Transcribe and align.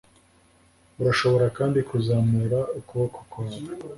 Urashobora 1.01 1.45
kandi 1.57 1.79
kuzamura 1.89 2.59
ukuboko 2.79 3.19
kwawe 3.31 3.59